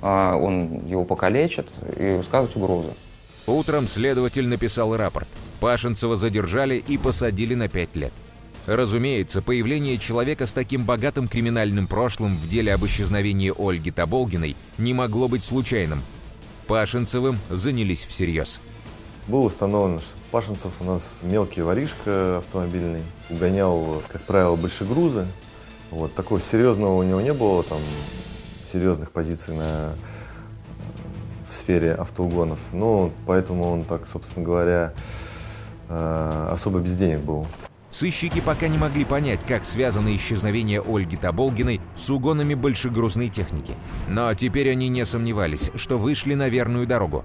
а, 0.01 0.35
он 0.35 0.85
его 0.87 1.03
покалечит 1.03 1.69
и 1.97 2.15
высказывать 2.17 2.55
угрозы. 2.55 2.93
Утром 3.47 3.87
следователь 3.87 4.47
написал 4.47 4.95
рапорт. 4.95 5.27
Пашинцева 5.59 6.15
задержали 6.15 6.75
и 6.75 6.97
посадили 6.97 7.53
на 7.53 7.67
пять 7.67 7.95
лет. 7.95 8.13
Разумеется, 8.67 9.43
появление 9.43 9.99
человека 9.99 10.47
с 10.47 10.53
таким 10.53 10.85
богатым 10.85 11.27
криминальным 11.27 11.85
прошлым 11.87 12.35
в 12.35 12.47
деле 12.47 12.73
об 12.73 12.83
исчезновении 12.85 13.53
Ольги 13.55 13.91
Таболгиной 13.91 14.55
не 14.79 14.93
могло 14.93 15.27
быть 15.27 15.43
случайным. 15.43 16.01
Пашинцевым 16.67 17.37
занялись 17.51 18.03
всерьез. 18.03 18.59
Было 19.27 19.41
установлено, 19.41 19.99
что 19.99 20.09
Пашинцев 20.31 20.71
у 20.79 20.83
нас 20.83 21.03
мелкий 21.21 21.61
воришка 21.61 22.39
автомобильный, 22.39 23.01
угонял, 23.29 24.01
как 24.07 24.23
правило, 24.23 24.55
большегрузы. 24.55 25.27
Вот, 25.91 26.15
такого 26.15 26.41
серьезного 26.41 26.95
у 26.95 27.03
него 27.03 27.21
не 27.21 27.33
было, 27.33 27.61
там, 27.61 27.79
серьезных 28.73 29.11
позиций 29.11 29.55
на, 29.55 29.93
в 31.49 31.53
сфере 31.53 31.93
автоугонов. 31.93 32.59
Ну, 32.73 33.13
поэтому 33.27 33.71
он 33.71 33.83
так, 33.83 34.07
собственно 34.11 34.43
говоря, 34.43 34.93
э, 35.87 36.49
особо 36.51 36.79
без 36.79 36.95
денег 36.95 37.19
был. 37.19 37.45
Сыщики 37.95 38.41
пока 38.41 38.67
не 38.67 38.77
могли 38.77 39.05
понять, 39.05 39.39
как 39.47 39.63
связано 39.63 40.13
исчезновение 40.13 40.81
Ольги 40.85 41.15
Таболгиной 41.15 41.79
с 41.95 42.09
угонами 42.09 42.53
большегрузной 42.53 43.29
техники. 43.29 43.73
Но 44.09 44.33
теперь 44.33 44.69
они 44.69 44.89
не 44.89 45.05
сомневались, 45.05 45.71
что 45.75 45.97
вышли 45.97 46.33
на 46.33 46.49
верную 46.49 46.87
дорогу. 46.87 47.23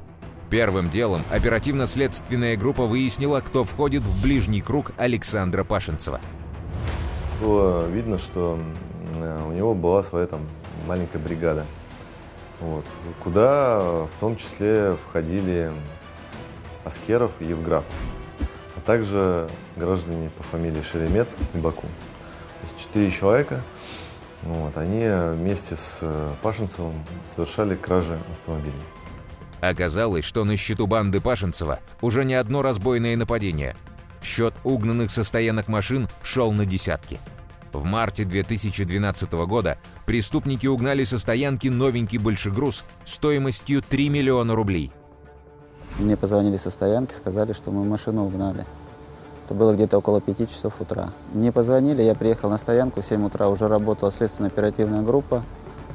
Первым 0.49 0.89
делом 0.89 1.23
оперативно-следственная 1.29 2.57
группа 2.57 2.85
выяснила, 2.85 3.41
кто 3.41 3.65
входит 3.65 4.05
в 4.05 4.23
ближний 4.23 4.61
круг 4.61 4.93
Александра 4.97 5.65
Пашинцева. 5.65 6.21
Было 7.41 7.89
видно, 7.89 8.19
что 8.19 8.61
э, 9.17 9.45
у 9.49 9.51
него 9.51 9.75
была 9.75 10.05
своя 10.05 10.29
там 10.29 10.47
маленькая 10.87 11.19
бригада, 11.19 11.67
вот, 12.61 12.85
куда 13.25 13.81
в 13.81 14.21
том 14.21 14.37
числе 14.37 14.97
входили 15.05 15.73
Аскеров 16.85 17.33
и 17.41 17.47
Евграфов, 17.47 17.93
а 18.81 18.87
также 18.87 19.49
граждане 19.77 20.31
по 20.31 20.43
фамилии 20.43 20.83
Шеремет 20.83 21.29
и 21.55 21.59
Баку. 21.59 21.83
То 21.83 22.67
есть 22.67 22.79
четыре 22.79 23.11
человека, 23.11 23.61
вот, 24.43 24.77
они 24.77 25.07
вместе 25.35 25.77
с 25.77 25.99
э, 26.01 26.33
Пашинцевым 26.43 26.95
совершали 27.35 27.77
кражи 27.77 28.19
автомобилей. 28.33 28.73
Оказалось, 29.61 30.25
что 30.25 30.45
на 30.45 30.57
счету 30.57 30.87
банды 30.87 31.21
Пашинцева 31.21 31.81
уже 32.01 32.25
не 32.25 32.35
одно 32.35 32.63
разбойное 32.63 33.17
нападение. 33.17 33.77
Счет 34.23 34.55
угнанных 34.65 35.11
со 35.11 35.25
стоянок 35.25 35.69
машин 35.69 36.09
шел 36.23 36.53
на 36.53 36.65
десятки. 36.65 37.21
В 37.73 37.85
марте 37.85 38.25
2012 38.25 39.33
года 39.33 39.79
преступники 40.07 40.67
угнали 40.67 41.05
со 41.05 41.19
стоянки 41.19 41.69
новенький 41.69 42.19
большегруз 42.19 42.85
стоимостью 43.05 43.83
3 43.83 44.09
миллиона 44.09 44.55
рублей. 44.55 44.91
Мне 45.99 46.17
позвонили 46.17 46.57
со 46.57 46.71
стоянки, 46.71 47.15
сказали, 47.15 47.53
что 47.53 47.71
мы 47.71 47.85
машину 47.85 48.25
угнали. 48.25 48.65
Это 49.45 49.55
было 49.55 49.73
где-то 49.73 49.99
около 49.99 50.21
5 50.21 50.49
часов 50.49 50.81
утра. 50.81 51.11
Мне 51.33 51.51
позвонили, 51.51 52.03
я 52.03 52.15
приехал 52.15 52.49
на 52.51 52.57
стоянку, 52.57 53.01
в 53.01 53.05
7 53.05 53.27
утра 53.27 53.49
уже 53.49 53.67
работала 53.67 54.13
следственно-оперативная 54.13 55.03
группа. 55.03 55.43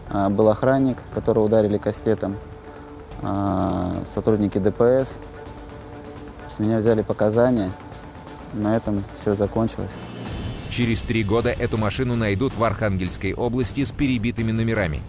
А, 0.10 0.30
был 0.30 0.50
охранник, 0.50 0.98
которого 1.14 1.46
ударили 1.46 1.78
кастетом. 1.78 2.36
А, 3.22 4.04
сотрудники 4.14 4.58
ДПС. 4.58 5.20
С 6.50 6.60
меня 6.60 6.78
взяли 6.78 7.02
показания, 7.02 7.72
на 8.54 8.76
этом 8.76 9.04
все 9.16 9.34
закончилось. 9.34 9.94
Через 10.70 11.02
три 11.02 11.24
года 11.24 11.50
эту 11.50 11.78
машину 11.78 12.16
найдут 12.16 12.56
в 12.58 12.64
Архангельской 12.64 13.34
области 13.34 13.84
с 13.84 13.92
перебитыми 13.92 14.52
номерами. 14.52 15.02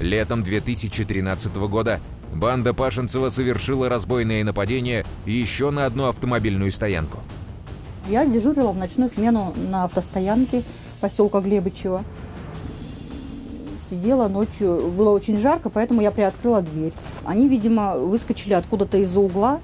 Летом 0.00 0.42
2013 0.42 1.54
года 1.56 2.00
банда 2.34 2.74
Пашинцева 2.74 3.28
совершила 3.28 3.88
разбойное 3.88 4.44
нападение 4.44 5.04
еще 5.26 5.70
на 5.70 5.86
одну 5.86 6.08
автомобильную 6.08 6.72
стоянку. 6.72 7.18
Я 8.08 8.26
дежурила 8.26 8.72
в 8.72 8.76
ночную 8.76 9.10
смену 9.10 9.54
на 9.70 9.84
автостоянке 9.84 10.62
поселка 11.00 11.40
Глебычева. 11.40 12.04
Сидела 13.88 14.28
ночью, 14.28 14.92
было 14.96 15.10
очень 15.10 15.36
жарко, 15.38 15.70
поэтому 15.70 16.00
я 16.00 16.10
приоткрыла 16.10 16.62
дверь. 16.62 16.92
Они, 17.24 17.48
видимо, 17.48 17.96
выскочили 17.96 18.54
откуда-то 18.54 18.98
из-за 18.98 19.20
угла, 19.20 19.60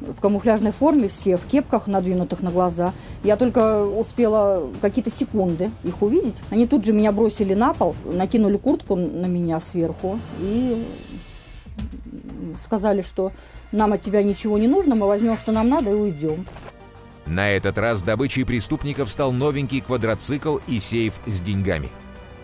в 0.00 0.20
камуфляжной 0.20 0.72
форме 0.72 1.08
все, 1.08 1.36
в 1.36 1.46
кепках, 1.46 1.86
надвинутых 1.86 2.42
на 2.42 2.50
глаза. 2.50 2.92
Я 3.24 3.36
только 3.36 3.84
успела 3.84 4.68
какие-то 4.80 5.10
секунды 5.10 5.70
их 5.84 6.02
увидеть. 6.02 6.36
Они 6.50 6.66
тут 6.66 6.84
же 6.84 6.92
меня 6.92 7.12
бросили 7.12 7.54
на 7.54 7.72
пол, 7.72 7.94
накинули 8.04 8.56
куртку 8.56 8.94
на 8.94 9.26
меня 9.26 9.60
сверху 9.60 10.18
и 10.38 10.86
сказали, 12.54 13.02
что 13.02 13.32
нам 13.72 13.92
от 13.92 14.02
тебя 14.02 14.22
ничего 14.22 14.58
не 14.58 14.68
нужно, 14.68 14.94
мы 14.94 15.06
возьмем, 15.06 15.36
что 15.36 15.52
нам 15.52 15.68
надо, 15.68 15.90
и 15.90 15.94
уйдем. 15.94 16.46
На 17.26 17.50
этот 17.50 17.76
раз 17.78 18.02
добычей 18.02 18.46
преступников 18.46 19.10
стал 19.10 19.32
новенький 19.32 19.80
квадроцикл 19.80 20.58
и 20.68 20.78
сейф 20.78 21.14
с 21.26 21.40
деньгами. 21.40 21.88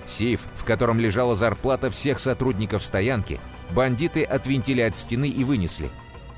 Сейф, 0.06 0.49
в 0.56 0.64
котором 0.64 0.99
лежала 0.99 1.37
зарплата 1.37 1.88
всех 1.90 2.18
сотрудников 2.18 2.85
стоянки, 2.85 3.38
бандиты 3.75 4.25
отвинтили 4.25 4.80
от 4.80 4.97
стены 4.97 5.28
и 5.28 5.44
вынесли. 5.44 5.88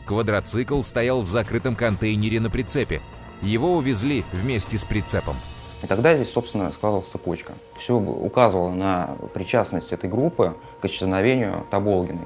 Квадроцикл 0.04 0.82
стоял 0.82 1.22
в 1.22 1.28
закрытом 1.28 1.74
контейнере 1.74 2.38
на 2.40 2.50
прицепе. 2.50 3.00
Его 3.40 3.76
увезли 3.76 4.24
вместе 4.32 4.76
с 4.76 4.84
прицепом. 4.84 5.36
И 5.82 5.86
тогда 5.86 6.14
здесь, 6.14 6.30
собственно, 6.30 6.70
складывалась 6.72 7.08
цепочка. 7.08 7.52
Все 7.78 7.94
указывало 7.94 8.70
на 8.70 9.16
причастность 9.32 9.92
этой 9.92 10.08
группы 10.08 10.54
к 10.80 10.84
исчезновению 10.84 11.66
Таболгиной. 11.70 12.24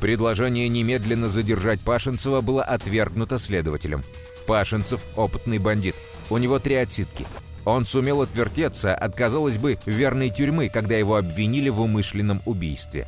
Предложение 0.00 0.68
немедленно 0.68 1.28
задержать 1.28 1.80
Пашинцева 1.80 2.40
было 2.40 2.62
отвергнуто 2.62 3.38
следователем. 3.38 4.02
Пашинцев– 4.46 5.04
опытный 5.16 5.58
бандит. 5.58 5.94
У 6.30 6.38
него 6.38 6.58
три 6.58 6.76
отсидки. 6.76 7.26
Он 7.66 7.84
сумел 7.84 8.22
отвертеться 8.22 8.94
от, 8.94 9.14
казалось 9.14 9.58
бы, 9.58 9.78
верной 9.84 10.30
тюрьмы, 10.30 10.70
когда 10.70 10.96
его 10.96 11.16
обвинили 11.16 11.68
в 11.68 11.80
умышленном 11.82 12.40
убийстве. 12.46 13.06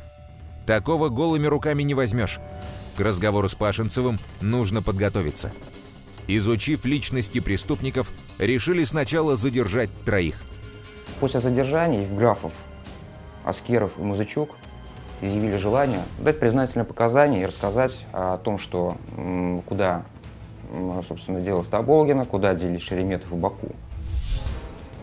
Такого 0.67 1.09
голыми 1.09 1.47
руками 1.47 1.81
не 1.81 1.95
возьмешь. 1.95 2.39
К 2.95 2.99
разговору 2.99 3.47
с 3.47 3.55
Пашинцевым 3.55 4.19
нужно 4.39 4.83
подготовиться. 4.83 5.51
Изучив 6.27 6.85
личности 6.85 7.39
преступников, 7.39 8.11
решили 8.37 8.83
сначала 8.83 9.35
задержать 9.35 9.89
троих. 10.05 10.35
После 11.19 11.41
задержания 11.41 12.03
Евграфов, 12.03 12.53
Аскеров 13.43 13.91
и 13.97 14.01
Музычук 14.01 14.55
изъявили 15.25 15.57
желание 15.57 16.01
дать 16.19 16.39
признательные 16.39 16.85
показания 16.85 17.41
и 17.41 17.45
рассказать 17.45 18.05
о 18.11 18.37
том, 18.37 18.57
что 18.57 18.97
куда, 19.67 20.03
собственно, 21.07 21.41
дело 21.41 21.63
Стаболгина, 21.63 22.25
куда 22.25 22.53
делись 22.53 22.81
Шереметов 22.81 23.31
и 23.31 23.35
Баку. 23.35 23.69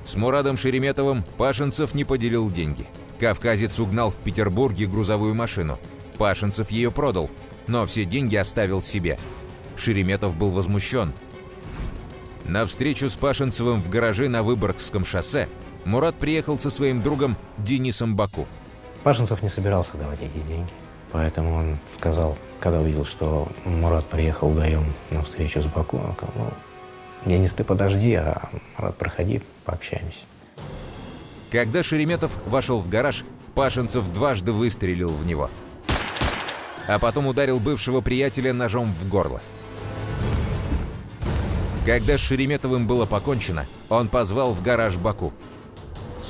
С 0.05 0.17
Мурадом 0.17 0.57
Шереметовым 0.57 1.25
Пашинцев 1.37 1.95
не 1.95 2.05
поделил 2.05 2.50
деньги. 2.50 2.87
Кавказец 3.19 3.79
угнал 3.79 4.11
в 4.11 4.17
Петербурге 4.17 4.87
грузовую 4.87 5.35
машину. 5.35 5.79
Пашинцев 6.19 6.71
ее 6.71 6.91
продал, 6.91 7.31
но 7.67 7.87
все 7.87 8.05
деньги 8.05 8.37
оставил 8.37 8.83
себе. 8.83 9.19
Шереметов 9.77 10.37
был 10.37 10.50
возмущен. 10.50 11.12
На 12.45 12.67
встречу 12.67 13.09
с 13.09 13.17
Пашинцевым 13.17 13.83
в 13.83 13.89
гараже 13.89 14.29
на 14.29 14.43
Выборгском 14.43 15.04
шоссе 15.04 15.49
Мурат 15.85 16.17
приехал 16.17 16.59
со 16.59 16.71
своим 16.71 17.02
другом 17.02 17.37
Денисом 17.59 18.17
Баку. 18.17 18.47
Пашинцев 19.02 19.43
не 19.43 19.49
собирался 19.49 19.97
давать 19.97 20.21
эти 20.21 20.39
деньги. 20.47 20.71
Поэтому 21.13 21.54
он 21.54 21.78
сказал, 21.99 22.36
когда 22.60 22.80
увидел, 22.80 23.04
что 23.04 23.49
Мурат 23.65 24.06
приехал 24.06 24.50
вдвоем 24.50 24.93
на 25.10 25.25
встречу 25.25 25.60
с 25.60 25.65
Баку, 25.65 25.97
он 25.97 26.13
сказал, 26.15 26.34
ну, 26.36 26.50
Денис, 27.26 27.52
ты 27.52 27.65
подожди, 27.65 28.15
а 28.15 28.49
Мурат, 28.78 28.97
проходи, 28.97 29.43
пообщаемся. 29.65 30.19
Когда 31.50 31.82
Шереметов 31.82 32.36
вошел 32.47 32.78
в 32.78 32.89
гараж, 32.89 33.25
Пашинцев 33.54 34.10
дважды 34.13 34.52
выстрелил 34.52 35.08
в 35.08 35.26
него. 35.26 35.50
А 36.86 36.99
потом 36.99 37.26
ударил 37.26 37.58
бывшего 37.58 38.00
приятеля 38.00 38.52
ножом 38.52 38.93
в 38.93 39.08
горло. 39.08 39.41
Когда 41.84 42.19
с 42.19 42.21
Шереметовым 42.21 42.86
было 42.86 43.06
покончено, 43.06 43.67
он 43.89 44.08
позвал 44.08 44.52
в 44.52 44.63
гараж 44.63 44.97
Баку. 44.97 45.32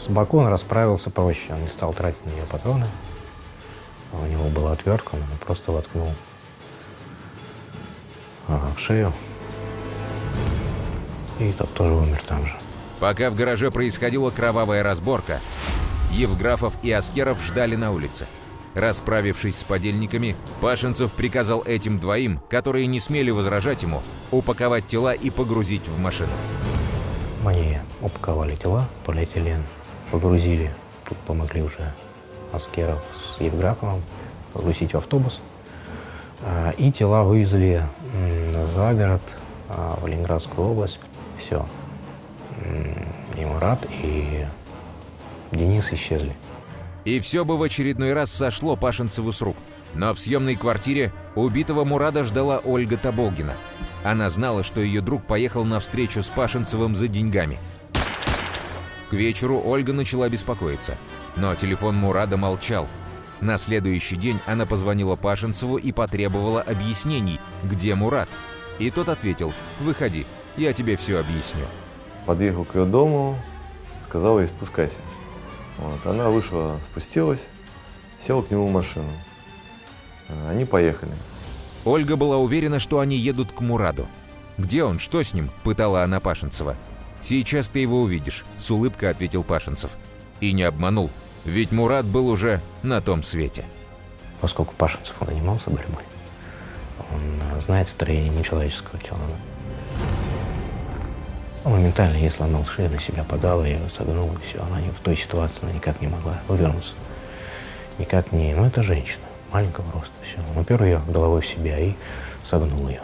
С 0.01 0.07
Баку 0.09 0.39
он 0.39 0.49
расправился 0.49 1.11
проще, 1.11 1.53
он 1.53 1.63
не 1.63 1.69
стал 1.69 1.93
тратить 1.93 2.25
на 2.25 2.31
нее 2.31 2.45
патроны. 2.45 2.87
У 4.15 4.25
него 4.25 4.45
была 4.49 4.73
отвертка, 4.73 5.15
он 5.15 5.21
просто 5.45 5.73
воткнул 5.73 6.11
в 8.49 8.79
шею. 8.79 9.13
И 11.39 11.53
тот 11.53 11.73
тоже 11.75 11.93
умер 11.93 12.23
там 12.27 12.47
же. 12.47 12.57
Пока 12.99 13.31
в 13.31 13.35
гараже 13.35 13.71
происходила 13.71 14.31
кровавая 14.31 14.83
разборка, 14.83 15.41
Евграфов 16.13 16.83
и 16.83 16.91
Аскеров 16.91 17.45
ждали 17.45 17.77
на 17.77 17.93
улице. 17.93 18.27
Расправившись 18.73 19.59
с 19.59 19.65
подельниками, 19.65 20.35
Пашинцев 20.63 21.13
приказал 21.13 21.63
этим 21.63 21.99
двоим, 21.99 22.41
которые 22.49 22.87
не 22.87 23.01
смели 23.01 23.31
возражать 23.31 23.83
ему, 23.83 24.01
упаковать 24.31 24.87
тела 24.87 25.13
и 25.13 25.29
погрузить 25.29 25.89
в 25.89 25.99
машину. 25.99 26.33
Они 27.45 27.79
упаковали 28.01 28.57
тела, 28.57 28.89
полиэтилен, 29.05 29.63
погрузили. 30.11 30.71
Тут 31.05 31.19
помогли 31.19 31.63
уже 31.63 31.93
Аскеров 32.53 33.03
с 33.15 33.41
Евграфовым 33.41 34.03
погрузить 34.53 34.93
в 34.93 34.97
автобус. 34.97 35.41
А, 36.43 36.71
и 36.77 36.91
тела 36.93 37.23
вывезли 37.23 37.83
за 38.75 38.95
город, 38.95 39.23
а, 39.69 39.99
в 40.01 40.07
Ленинградскую 40.07 40.69
область. 40.69 40.99
Все. 41.39 41.65
И 43.37 43.45
Мурат, 43.45 43.87
и 44.03 44.45
Денис 45.53 45.87
исчезли. 45.93 46.35
И 47.05 47.19
все 47.21 47.45
бы 47.45 47.57
в 47.57 47.63
очередной 47.63 48.13
раз 48.13 48.31
сошло 48.31 48.77
Пашинцеву 48.77 49.33
с 49.33 49.41
рук. 49.41 49.57
Но 49.95 50.13
в 50.13 50.19
съемной 50.19 50.55
квартире 50.55 51.13
убитого 51.35 51.85
Мурада 51.85 52.23
ждала 52.25 52.59
Ольга 52.59 52.97
Таболгина. 52.97 53.55
Она 54.05 54.31
знала, 54.31 54.63
что 54.63 54.81
ее 54.81 55.01
друг 55.01 55.25
поехал 55.25 55.65
на 55.65 55.81
встречу 55.81 56.23
с 56.23 56.29
Пашинцевым 56.29 56.95
за 56.95 57.09
деньгами. 57.09 57.59
К 59.11 59.15
вечеру 59.15 59.61
Ольга 59.65 59.93
начала 59.93 60.29
беспокоиться. 60.29 60.97
Но 61.37 61.55
телефон 61.57 61.97
Мурада 61.97 62.37
молчал. 62.37 62.87
На 63.41 63.57
следующий 63.57 64.15
день 64.17 64.39
она 64.47 64.67
позвонила 64.67 65.17
Пашинцеву 65.17 65.79
и 65.79 65.91
потребовала 65.91 66.63
объяснений, 66.63 67.41
где 67.65 67.97
Мурат. 67.97 68.29
И 68.79 68.91
тот 68.91 69.09
ответил, 69.09 69.53
выходи, 69.81 70.27
я 70.57 70.73
тебе 70.73 70.95
все 70.95 71.19
объясню. 71.19 71.65
Подъехал 72.25 72.65
к 72.65 72.77
ее 72.77 72.85
дому, 72.85 73.37
сказал 74.05 74.39
ей 74.39 74.47
спускайся. 74.47 75.01
Вот. 75.79 76.07
Она 76.07 76.29
вышла, 76.29 76.79
спустилась, 76.91 77.43
села 78.25 78.43
к 78.43 78.51
нему 78.51 78.69
в 78.69 78.73
машину. 78.73 79.11
Они 80.49 80.65
поехали. 80.65 81.13
Ольга 81.85 82.15
была 82.15 82.37
уверена, 82.37 82.79
что 82.79 83.01
они 83.01 83.17
едут 83.17 83.51
к 83.51 83.61
Мураду. 83.61 84.07
«Где 84.59 84.85
он? 84.85 84.99
Что 84.99 85.23
с 85.23 85.33
ним?»– 85.33 85.51
пытала 85.65 86.03
она 86.03 86.21
Пашинцева. 86.21 86.77
«Сейчас 87.23 87.71
ты 87.71 87.81
его 87.81 88.03
увидишь»,– 88.03 88.45
с 88.59 88.71
улыбкой 88.71 89.11
ответил 89.11 89.43
Пашинцев. 89.43 89.97
И 90.41 90.53
не 90.53 90.63
обманул, 90.63 91.11
ведь 91.45 91.71
Мурат 91.71 92.07
был 92.07 92.29
уже 92.29 92.61
на 92.83 93.01
том 93.01 93.23
свете. 93.23 93.65
Поскольку 94.41 94.75
Пашинцев 94.75 95.15
занимался 95.21 95.71
борьбой, 95.71 96.03
он 96.99 97.61
знает 97.61 97.89
строение 97.89 98.31
нечеловеческого 98.31 98.99
тела. 99.01 99.19
Он 101.65 101.73
моментально 101.73 102.17
ей 102.17 102.31
сломал 102.31 102.65
шею, 102.65 102.91
на 102.91 103.01
себя 103.01 103.23
подала, 103.23 103.67
ее 103.67 103.81
согнул, 103.95 104.31
и 104.33 104.49
все. 104.49 104.63
Она 104.63 104.79
в 104.79 105.03
той 105.03 105.17
ситуации 105.17 105.59
она 105.63 105.73
никак 105.73 106.01
не 106.01 106.09
могла 106.09 106.41
вывернуться. 106.49 106.93
Никак 107.99 108.33
не... 108.33 108.55
Ну, 108.55 108.65
это 108.65 108.83
женщина, 108.83 109.25
маленького 109.53 109.93
роста, 109.93 110.13
все. 110.23 110.39
Он 110.51 110.63
упер 110.63 110.83
ее 110.83 111.03
головой 111.07 111.43
в 111.43 111.47
себя 111.47 111.79
и 111.79 111.93
согнул 112.45 112.89
ее. 112.89 113.03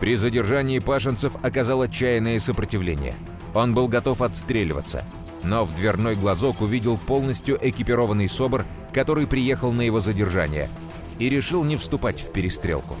При 0.00 0.16
задержании 0.16 0.78
Пашинцев 0.80 1.32
оказал 1.42 1.82
отчаянное 1.82 2.38
сопротивление. 2.38 3.14
Он 3.54 3.74
был 3.74 3.88
готов 3.88 4.22
отстреливаться. 4.22 5.04
Но 5.42 5.64
в 5.64 5.74
дверной 5.74 6.16
глазок 6.16 6.60
увидел 6.60 6.96
полностью 6.96 7.58
экипированный 7.60 8.28
СОБР, 8.28 8.64
который 8.92 9.26
приехал 9.26 9.72
на 9.72 9.82
его 9.82 10.00
задержание, 10.00 10.70
и 11.18 11.28
решил 11.28 11.64
не 11.64 11.76
вступать 11.76 12.20
в 12.20 12.32
перестрелку. 12.32 12.96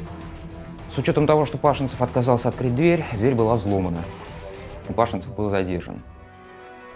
С 0.94 0.98
учетом 0.98 1.26
того, 1.26 1.46
что 1.46 1.58
Пашинцев 1.58 2.00
отказался 2.00 2.50
открыть 2.50 2.74
дверь, 2.74 3.04
дверь 3.14 3.34
была 3.34 3.56
взломана. 3.56 4.04
Пашинцев 4.94 5.34
был 5.34 5.50
задержан. 5.50 6.02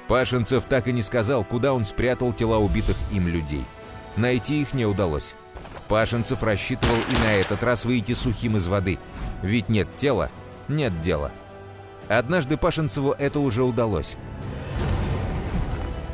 Пашинцев 0.06 0.64
так 0.66 0.87
и 0.87 0.92
не 0.92 1.02
сказал, 1.02 1.44
куда 1.44 1.72
он 1.72 1.84
спрятал 1.84 2.32
тела 2.32 2.58
убитых 2.58 2.96
им 3.11 3.26
людей. 3.26 3.64
Найти 4.16 4.62
их 4.62 4.74
не 4.74 4.87
удалось. 4.87 5.34
Пашинцев 5.88 6.42
рассчитывал 6.42 6.96
и 6.96 7.24
на 7.24 7.35
этот 7.35 7.62
раз 7.62 7.85
выйти 7.85 8.12
сухим 8.12 8.57
из 8.57 8.66
воды. 8.66 8.98
Ведь 9.42 9.68
нет 9.68 9.88
тела, 9.96 10.31
нет 10.68 11.01
дела. 11.01 11.33
Однажды 12.09 12.57
Пашинцеву 12.57 13.12
это 13.12 13.40
уже 13.40 13.62
удалось. 13.62 14.16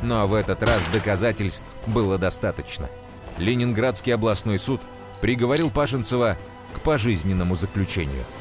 Но 0.01 0.27
в 0.27 0.33
этот 0.33 0.61
раз 0.63 0.81
доказательств 0.93 1.67
было 1.87 2.17
достаточно. 2.17 2.89
Ленинградский 3.37 4.13
областной 4.13 4.59
суд 4.59 4.81
приговорил 5.21 5.71
Пашинцева 5.71 6.37
к 6.73 6.79
пожизненному 6.81 7.55
заключению– 7.55 8.23